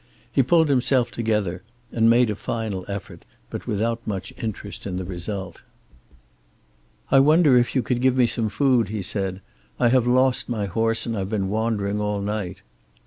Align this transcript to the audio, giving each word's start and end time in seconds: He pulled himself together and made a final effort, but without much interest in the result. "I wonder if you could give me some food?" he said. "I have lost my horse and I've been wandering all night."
He 0.31 0.41
pulled 0.41 0.67
himself 0.69 1.11
together 1.11 1.61
and 1.91 2.09
made 2.09 2.31
a 2.31 2.35
final 2.35 2.85
effort, 2.87 3.23
but 3.51 3.67
without 3.67 4.07
much 4.07 4.33
interest 4.35 4.87
in 4.87 4.97
the 4.97 5.05
result. 5.05 5.61
"I 7.11 7.19
wonder 7.19 7.55
if 7.55 7.75
you 7.75 7.83
could 7.83 8.01
give 8.01 8.17
me 8.17 8.25
some 8.25 8.49
food?" 8.49 8.87
he 8.89 9.03
said. 9.03 9.41
"I 9.79 9.89
have 9.89 10.07
lost 10.07 10.49
my 10.49 10.65
horse 10.65 11.05
and 11.05 11.15
I've 11.15 11.29
been 11.29 11.49
wandering 11.49 12.01
all 12.01 12.19
night." 12.19 12.63